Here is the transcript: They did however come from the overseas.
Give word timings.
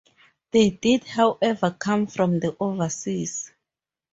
They 0.49 0.71
did 0.71 1.03
however 1.03 1.69
come 1.77 2.07
from 2.07 2.39
the 2.39 2.57
overseas. 2.59 3.51